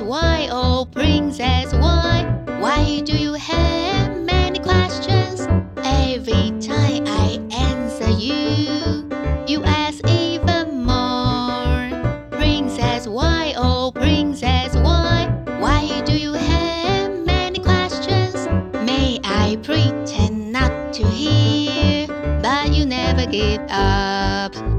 [0.00, 2.24] Why, oh princess, why?
[2.60, 5.46] Why do you have many questions?
[5.78, 9.08] Every time I answer you,
[9.46, 11.90] you ask even more.
[12.30, 15.28] Princess, why, oh princess, why?
[15.58, 18.46] Why do you have many questions?
[18.84, 22.06] May I pretend not to hear,
[22.42, 24.75] but you never give up.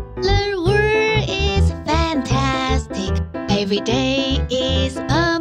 [3.57, 5.36] Every day is amazing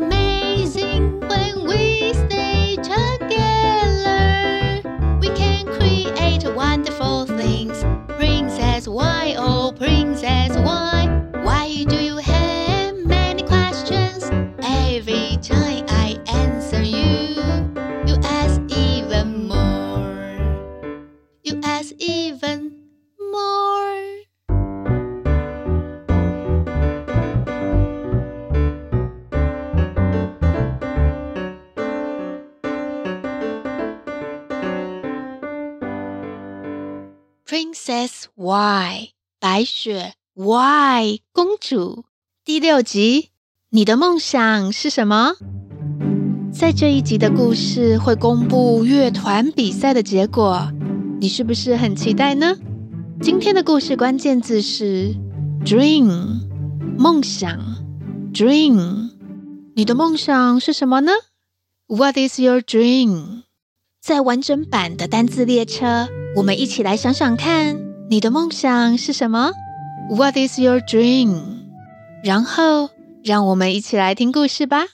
[37.87, 42.06] Princess Why 白雪 Why 公主
[42.45, 43.28] 第六集，
[43.70, 45.34] 你的梦想是什么？
[46.52, 50.68] 在这一集的故事会公布乐团比赛的结果，
[51.20, 52.56] 你是不是很期待呢？
[53.23, 55.15] 今天的故事关键字是
[55.65, 56.40] dream
[56.98, 57.56] 梦想
[58.34, 59.10] dream，
[59.76, 61.12] 你的梦想是什么呢
[61.87, 63.43] ？What is your dream？
[64.00, 69.53] 在完整版的单字列车，我们一起来想想看，你的梦想是什么
[70.10, 71.41] ？What is your dream？
[72.22, 72.91] 然后，
[73.25, 74.84] 让我们一起来听故事吧。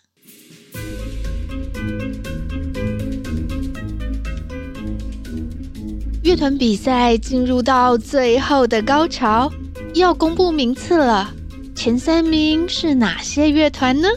[6.22, 9.52] 乐团比赛进入到最后的高潮，
[9.94, 11.34] 要公布名次了。
[11.74, 14.08] 前三名是哪些乐团呢？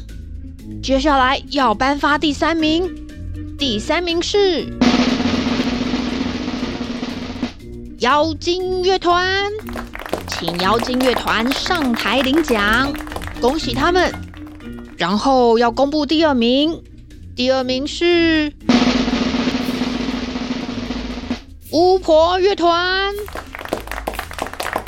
[0.84, 2.88] 接下来要颁发第三名，
[3.58, 4.68] 第三名是。
[8.00, 9.50] 妖精乐团，
[10.28, 12.92] 请妖精乐团上台领奖，
[13.40, 14.14] 恭喜他们。
[14.98, 16.84] 然后要公布第二名，
[17.38, 18.52] 第二名是
[21.72, 23.14] 巫婆乐团。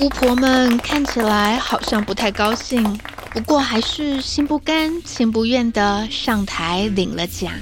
[0.02, 3.00] 巫婆们看起来好像不太高兴，
[3.32, 7.54] 不过还是心不甘情不愿的上台领了奖。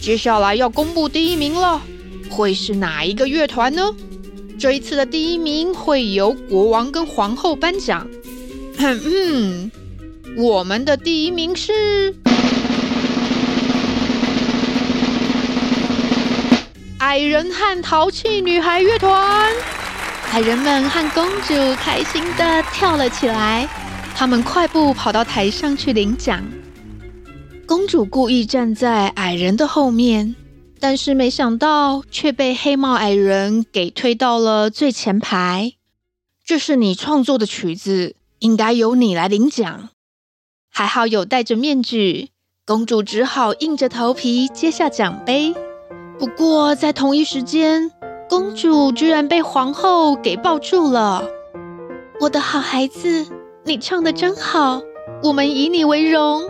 [0.00, 1.82] 接下来要公布第一名了，
[2.30, 3.82] 会是哪一个乐团呢？
[4.58, 8.06] 这一次的第一名会由国王跟皇后颁奖。
[8.78, 9.70] 哼哼，
[10.36, 12.14] 我们的第一名是
[16.98, 19.52] 矮人和淘气女孩乐团。
[20.32, 23.68] 矮人们和公主开心的跳了起来，
[24.14, 26.42] 他们快步跑到台上去领奖。
[27.66, 30.34] 公主故意站在矮人的后面。
[30.78, 35.72] 但是没想到，却被黑帽矮人给推到了最前排。
[36.44, 39.88] 这是你创作的曲子，应该由你来领奖。
[40.70, 42.28] 还好有戴着面具，
[42.66, 45.54] 公主只好硬着头皮接下奖杯。
[46.18, 47.90] 不过在同一时间，
[48.28, 51.26] 公主居然被皇后给抱住了。
[52.20, 53.26] 我的好孩子，
[53.64, 54.82] 你唱的真好，
[55.22, 56.48] 我们以你为荣。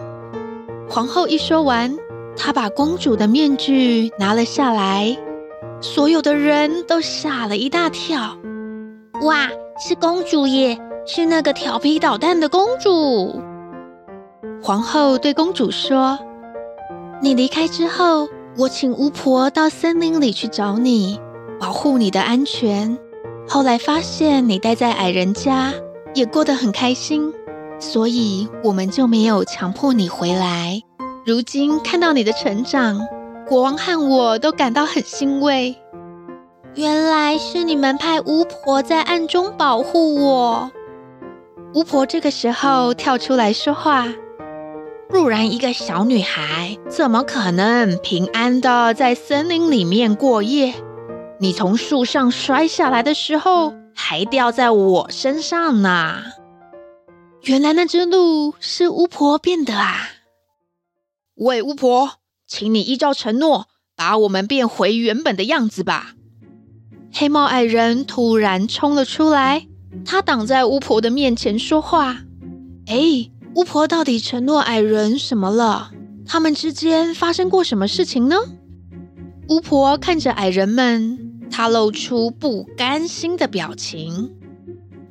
[0.88, 1.96] 皇后一说完。
[2.36, 5.16] 他把公主的面具拿了下来，
[5.80, 8.36] 所有的人都吓了一大跳。
[9.22, 9.48] 哇，
[9.78, 10.78] 是公主耶！
[11.06, 13.40] 是那个调皮捣蛋的公主。
[14.60, 16.18] 皇后对公主说
[17.22, 21.20] ：“你离开之后，我请巫婆到森林里去找你，
[21.60, 22.98] 保护你的安全。
[23.48, 25.72] 后来发现你待在矮人家，
[26.12, 27.32] 也过得很开心，
[27.78, 30.82] 所以我们就没有强迫你回来。”
[31.26, 33.04] 如今看到你的成长，
[33.48, 35.74] 国王和我都感到很欣慰。
[36.76, 40.70] 原来是你们派巫婆在暗中保护我。
[41.74, 44.06] 巫婆这个时候跳出来说话
[45.10, 50.74] ：“不然一个小女孩怎么可能平安的在森林里面过夜？
[51.40, 56.22] 你从树上摔下来的时候，还掉在我身上呢。
[57.42, 60.10] 原来那只鹿是巫婆变的啊！”
[61.36, 62.12] 喂，巫婆，
[62.46, 66.14] 请你依照承诺，把我们变回原本的样子吧。
[67.12, 69.66] 黑帽矮人突然冲了出来，
[70.06, 72.20] 他挡在巫婆的面前说话
[72.88, 75.90] ：“哎，巫婆到底承诺矮人什么了？
[76.24, 78.36] 他们之间发生过什么事情呢？”
[79.50, 84.34] 巫婆看着矮人们，她露出不甘心的表情。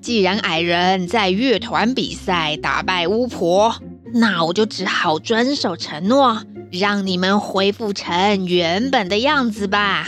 [0.02, 3.76] 既然矮人在乐团比赛打败巫婆，
[4.14, 10.08] 那我就只好遵守承诺，让你们恢复成原本的样子吧。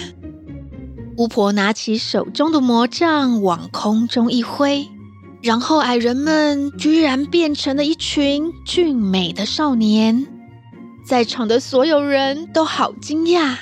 [1.18, 4.88] 巫婆拿起手中的魔杖，往空中一挥，
[5.42, 10.28] 然后矮人们居然变成了一群俊美的少年。
[11.06, 13.56] 在场的所有人都好惊讶。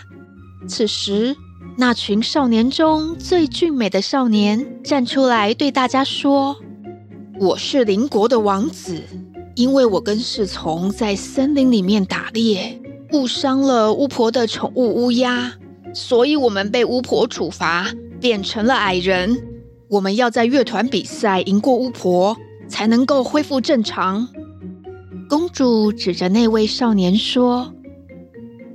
[0.67, 1.35] 此时，
[1.77, 6.57] 那群少年中最俊美的少年站出来对大家说
[7.39, 9.03] ：“我是邻国的王子，
[9.55, 12.79] 因为我跟侍从在森林里面打猎，
[13.13, 15.53] 误伤了巫婆的宠物乌鸦。”
[15.95, 19.41] 所以我们被巫婆处罚，变成了矮人。
[19.87, 22.35] 我们要在乐团比赛赢过巫婆，
[22.67, 24.27] 才能够恢复正常。
[25.29, 27.73] 公主指着那位少年说：“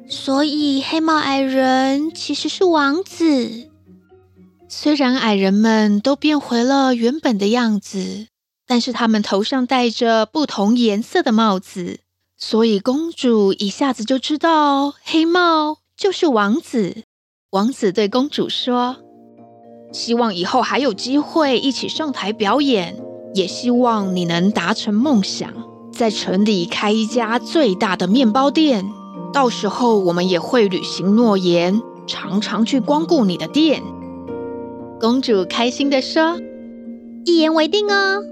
[0.09, 3.69] 所以黑帽矮人其实是王子。
[4.67, 8.29] 虽然矮人们都变回了原本的样子，
[8.70, 11.99] 但是他们头上戴着不同颜色的帽子，
[12.37, 17.02] 所以公主一下子就知道黑帽就是王子。”
[17.50, 18.99] 王子对公主说
[19.93, 22.96] ：“希望以后还有机会一起上台表演，
[23.34, 25.52] 也希望你能达成梦想，
[25.93, 28.88] 在城里开一家最大的面包店。
[29.32, 33.82] 到时候我们也会履行诺言，常常去光顾你的店。”
[35.00, 36.38] 公主开心地说
[37.26, 38.23] ：“一言为定哦。”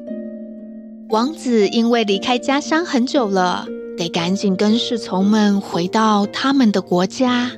[1.11, 3.65] 王子因为离开家乡很久了，
[3.97, 7.51] 得赶紧跟侍从们回到他们的国家。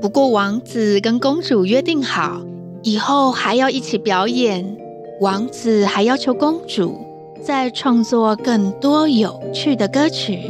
[0.00, 2.40] 不过，王子跟公主约定好，
[2.82, 4.78] 以后还要一起表演。
[5.20, 6.98] 王子还要求公主
[7.42, 10.40] 再创作更多有趣的歌曲，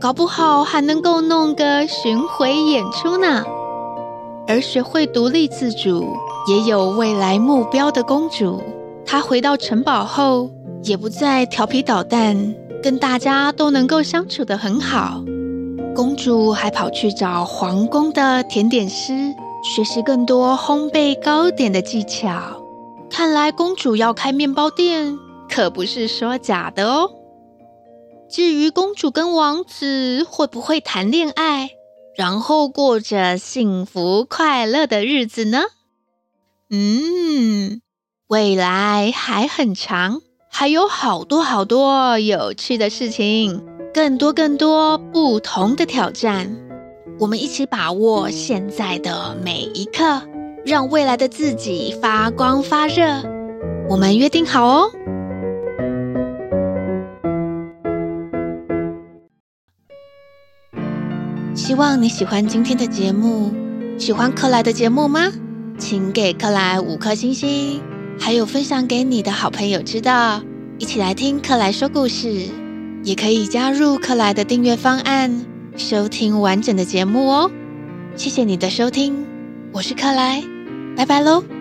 [0.00, 3.44] 搞不好还能够弄个巡回演出呢。
[4.48, 6.04] 而学会独立自主、
[6.48, 8.60] 也有未来目标的公主，
[9.04, 10.50] 她回到城堡后，
[10.86, 15.24] 也不再调皮捣蛋，跟大家都能够相处得很好。
[15.96, 19.34] 公主还跑去找皇宫的甜点师，
[19.64, 22.62] 学习更多烘焙糕点的技巧。
[23.10, 25.18] 看来公主要开面包店，
[25.50, 27.10] 可不是说假的哦。
[28.28, 31.70] 至于公主跟王子会不会谈恋爱，
[32.16, 35.62] 然后过着幸福快乐的日子呢？
[36.70, 37.80] 嗯，
[38.28, 40.20] 未来还很长，
[40.58, 43.62] 还有好多好多有趣的事情。
[43.92, 46.56] 更多更多不同的挑战，
[47.18, 50.22] 我们一起把握现在的每一刻，
[50.64, 53.04] 让未来的自己发光发热。
[53.86, 54.90] 我们约定好哦。
[61.54, 63.52] 希望你喜欢今天的节目，
[63.98, 65.30] 喜欢克莱的节目吗？
[65.78, 67.82] 请给克莱五颗星星，
[68.18, 70.42] 还有分享给你的好朋友知道，
[70.78, 72.48] 一起来听克莱说故事。
[73.04, 75.46] 也可以加入克莱的订阅方案，
[75.76, 77.48] 收听完整的节目哦。
[78.16, 79.24] 谢谢你的收听，
[79.70, 80.42] 我是克莱，
[80.96, 81.55] 拜拜喽。